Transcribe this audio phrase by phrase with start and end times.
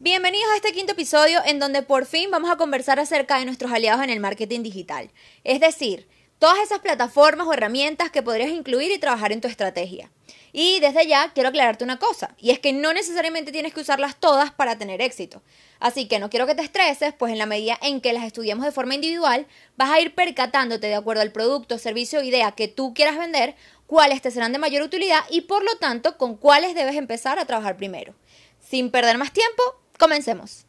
[0.00, 3.72] Bienvenidos a este quinto episodio en donde por fin vamos a conversar acerca de nuestros
[3.72, 5.10] aliados en el marketing digital.
[5.42, 6.06] Es decir,
[6.38, 10.08] todas esas plataformas o herramientas que podrías incluir y trabajar en tu estrategia.
[10.52, 14.14] Y desde ya quiero aclararte una cosa, y es que no necesariamente tienes que usarlas
[14.20, 15.42] todas para tener éxito.
[15.80, 18.64] Así que no quiero que te estreses, pues en la medida en que las estudiemos
[18.64, 22.68] de forma individual, vas a ir percatándote de acuerdo al producto, servicio o idea que
[22.68, 23.56] tú quieras vender,
[23.88, 27.46] cuáles te serán de mayor utilidad y por lo tanto con cuáles debes empezar a
[27.46, 28.14] trabajar primero.
[28.60, 29.62] Sin perder más tiempo,
[29.98, 30.64] comencemos.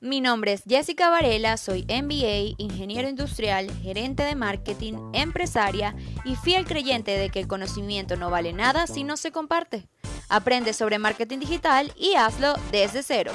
[0.00, 6.66] Mi nombre es Jessica Varela, soy MBA, ingeniero industrial, gerente de marketing, empresaria y fiel
[6.66, 9.88] creyente de que el conocimiento no vale nada si no se comparte.
[10.28, 13.32] Aprende sobre marketing digital y hazlo desde cero.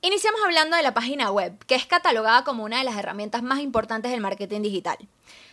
[0.00, 3.60] Iniciamos hablando de la página web, que es catalogada como una de las herramientas más
[3.60, 4.96] importantes del marketing digital.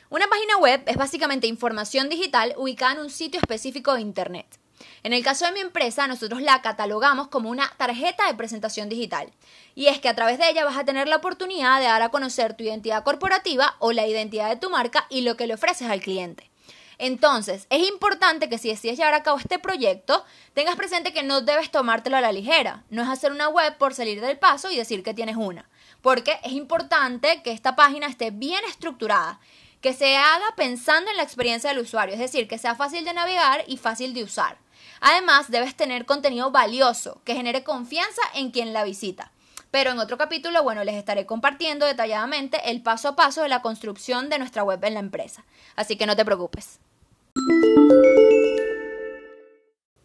[0.09, 4.59] Una página web es básicamente información digital ubicada en un sitio específico de Internet.
[5.03, 9.31] En el caso de mi empresa, nosotros la catalogamos como una tarjeta de presentación digital.
[9.75, 12.09] Y es que a través de ella vas a tener la oportunidad de dar a
[12.09, 15.89] conocer tu identidad corporativa o la identidad de tu marca y lo que le ofreces
[15.89, 16.49] al cliente.
[16.97, 21.41] Entonces, es importante que si decides llevar a cabo este proyecto, tengas presente que no
[21.41, 22.83] debes tomártelo a la ligera.
[22.89, 25.69] No es hacer una web por salir del paso y decir que tienes una.
[26.01, 29.39] Porque es importante que esta página esté bien estructurada,
[29.85, 33.13] que se haga pensando en la experiencia del usuario, es decir, que sea fácil de
[33.13, 34.57] navegar y fácil de usar.
[34.99, 39.31] Además, debes tener contenido valioso que genere confianza en quien la visita.
[39.69, 43.61] Pero en otro capítulo, bueno, les estaré compartiendo detalladamente el paso a paso de la
[43.61, 45.45] construcción de nuestra web en la empresa.
[45.75, 46.79] Así que no te preocupes.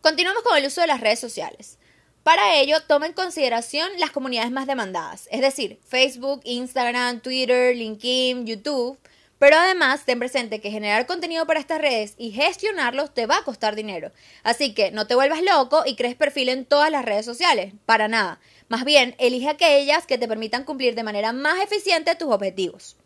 [0.03, 1.79] Continuamos con el uso de las redes sociales.
[2.23, 8.45] Para ello, toma en consideración las comunidades más demandadas, es decir, Facebook, Instagram, Twitter, LinkedIn,
[8.45, 8.99] YouTube,
[9.41, 13.43] pero además, ten presente que generar contenido para estas redes y gestionarlos te va a
[13.43, 14.13] costar dinero.
[14.43, 17.73] Así que no te vuelvas loco y crees perfil en todas las redes sociales.
[17.87, 18.39] Para nada.
[18.69, 22.99] Más bien, elige aquellas que te permitan cumplir de manera más eficiente tus objetivos.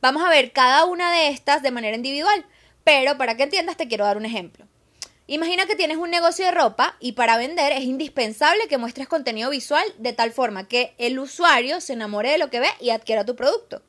[0.00, 2.44] Vamos a ver cada una de estas de manera individual,
[2.82, 4.66] pero para que entiendas te quiero dar un ejemplo.
[5.28, 9.50] Imagina que tienes un negocio de ropa y para vender es indispensable que muestres contenido
[9.50, 13.24] visual de tal forma que el usuario se enamore de lo que ve y adquiera
[13.24, 13.82] tu producto.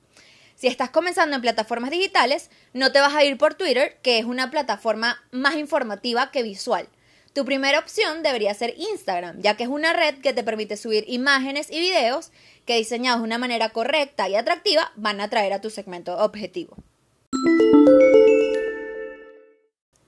[0.57, 4.25] Si estás comenzando en plataformas digitales, no te vas a ir por Twitter, que es
[4.25, 6.89] una plataforma más informativa que visual.
[7.33, 11.03] Tu primera opción debería ser Instagram, ya que es una red que te permite subir
[11.07, 12.31] imágenes y videos
[12.65, 16.75] que diseñados de una manera correcta y atractiva van a atraer a tu segmento objetivo.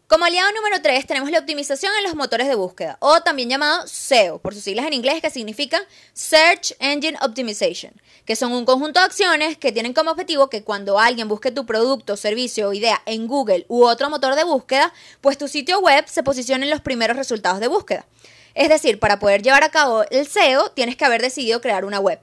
[0.09, 3.85] Como aliado número 3 tenemos la optimización en los motores de búsqueda, o también llamado
[3.85, 5.83] SEO, por sus siglas en inglés que significan
[6.13, 7.93] Search Engine Optimization,
[8.25, 11.67] que son un conjunto de acciones que tienen como objetivo que cuando alguien busque tu
[11.67, 16.03] producto, servicio o idea en Google u otro motor de búsqueda, pues tu sitio web
[16.07, 18.07] se posicione en los primeros resultados de búsqueda.
[18.55, 21.99] Es decir, para poder llevar a cabo el SEO tienes que haber decidido crear una
[21.99, 22.19] web.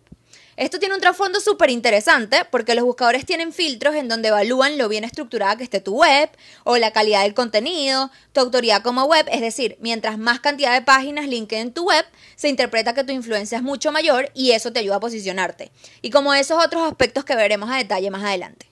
[0.57, 4.89] Esto tiene un trasfondo súper interesante porque los buscadores tienen filtros en donde evalúan lo
[4.89, 6.31] bien estructurada que esté tu web
[6.65, 10.81] o la calidad del contenido, tu autoridad como web, es decir, mientras más cantidad de
[10.81, 12.07] páginas linken en tu web,
[12.37, 15.71] se interpreta que tu influencia es mucho mayor y eso te ayuda a posicionarte.
[16.01, 18.67] Y como esos otros aspectos que veremos a detalle más adelante.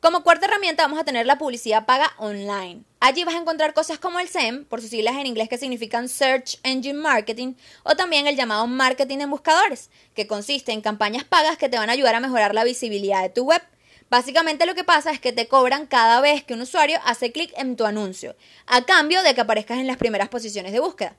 [0.00, 2.84] Como cuarta herramienta vamos a tener la publicidad paga online.
[3.00, 6.08] Allí vas a encontrar cosas como el SEM, por sus siglas en inglés que significan
[6.08, 7.52] Search Engine Marketing,
[7.82, 11.90] o también el llamado marketing en buscadores, que consiste en campañas pagas que te van
[11.90, 13.60] a ayudar a mejorar la visibilidad de tu web.
[14.08, 17.52] Básicamente lo que pasa es que te cobran cada vez que un usuario hace clic
[17.58, 18.36] en tu anuncio,
[18.66, 21.14] a cambio de que aparezcas en las primeras posiciones de búsqueda.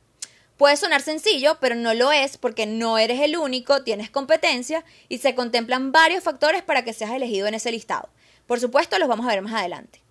[0.61, 5.17] Puede sonar sencillo, pero no lo es porque no eres el único, tienes competencia y
[5.17, 8.09] se contemplan varios factores para que seas elegido en ese listado.
[8.45, 10.03] Por supuesto, los vamos a ver más adelante.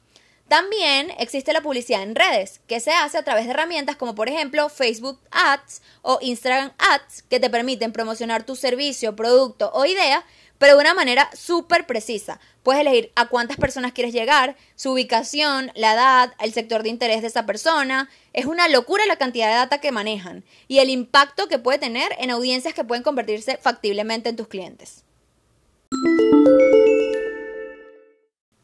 [0.49, 4.28] También existe la publicidad en redes, que se hace a través de herramientas como por
[4.28, 10.25] ejemplo Facebook Ads o Instagram Ads, que te permiten promocionar tu servicio, producto o idea,
[10.60, 12.38] pero de una manera súper precisa.
[12.62, 17.22] Puedes elegir a cuántas personas quieres llegar, su ubicación, la edad, el sector de interés
[17.22, 18.11] de esa persona.
[18.35, 22.12] Es una locura la cantidad de data que manejan y el impacto que puede tener
[22.19, 25.02] en audiencias que pueden convertirse factiblemente en tus clientes.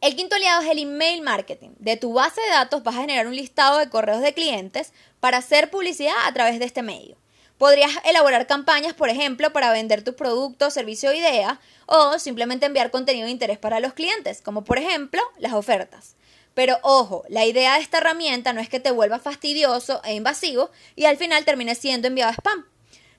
[0.03, 1.71] El quinto aliado es el email marketing.
[1.79, 5.39] De tu base de datos vas a generar un listado de correos de clientes para
[5.39, 7.17] hacer publicidad a través de este medio.
[7.59, 12.91] Podrías elaborar campañas, por ejemplo, para vender tu producto, servicio o idea, o simplemente enviar
[12.91, 16.17] contenido de interés para los clientes, como por ejemplo las ofertas.
[16.53, 20.71] Pero ojo, la idea de esta herramienta no es que te vuelva fastidioso e invasivo
[20.97, 22.67] y al final termine siendo enviado a spam.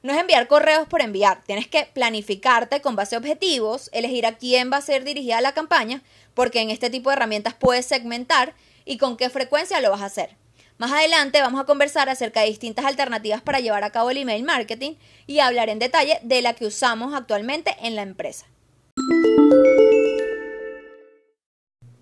[0.03, 4.37] No es enviar correos por enviar, tienes que planificarte con base a objetivos, elegir a
[4.37, 6.03] quién va a ser dirigida la campaña,
[6.35, 8.53] porque en este tipo de herramientas puedes segmentar
[8.85, 10.37] y con qué frecuencia lo vas a hacer.
[10.77, 14.43] Más adelante vamos a conversar acerca de distintas alternativas para llevar a cabo el email
[14.43, 14.93] marketing
[15.25, 18.45] y hablar en detalle de la que usamos actualmente en la empresa.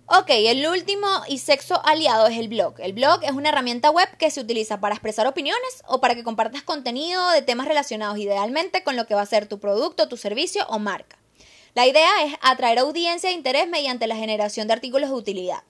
[0.08, 2.78] Ok, el último y sexto aliado es el blog.
[2.78, 6.22] El blog es una herramienta web que se utiliza para expresar opiniones o para que
[6.22, 10.18] compartas contenido de temas relacionados idealmente con lo que va a ser tu producto, tu
[10.18, 11.18] servicio o marca.
[11.74, 15.62] La idea es atraer audiencia e interés mediante la generación de artículos de utilidad.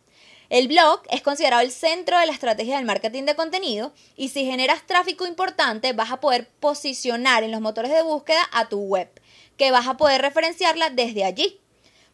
[0.48, 4.44] El blog es considerado el centro de la estrategia del marketing de contenido y si
[4.44, 9.08] generas tráfico importante vas a poder posicionar en los motores de búsqueda a tu web,
[9.56, 11.60] que vas a poder referenciarla desde allí.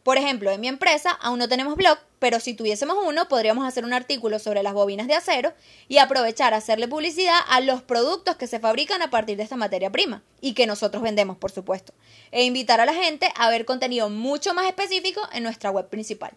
[0.01, 3.85] Por ejemplo, en mi empresa aún no tenemos blog, pero si tuviésemos uno podríamos hacer
[3.85, 5.53] un artículo sobre las bobinas de acero
[5.87, 9.57] y aprovechar a hacerle publicidad a los productos que se fabrican a partir de esta
[9.57, 11.93] materia prima y que nosotros vendemos, por supuesto,
[12.31, 16.33] e invitar a la gente a ver contenido mucho más específico en nuestra web principal.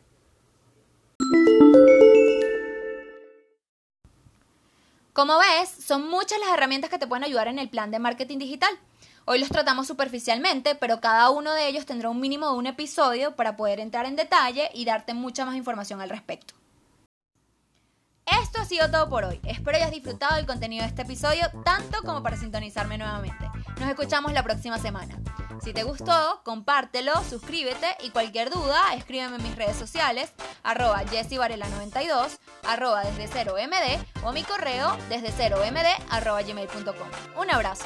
[5.16, 8.36] Como ves, son muchas las herramientas que te pueden ayudar en el plan de marketing
[8.36, 8.68] digital.
[9.24, 13.34] Hoy los tratamos superficialmente, pero cada uno de ellos tendrá un mínimo de un episodio
[13.34, 16.52] para poder entrar en detalle y darte mucha más información al respecto.
[18.66, 19.40] Ha sido todo por hoy.
[19.44, 23.48] Espero hayas disfrutado del contenido de este episodio tanto como para sintonizarme nuevamente.
[23.78, 25.20] Nos escuchamos la próxima semana.
[25.62, 30.32] Si te gustó, compártelo, suscríbete y cualquier duda, escríbeme en mis redes sociales,
[30.64, 37.40] arroba jessivarela92, arroba desde 0md o mi correo desde 0md arroba gmail.com.
[37.40, 37.84] Un abrazo.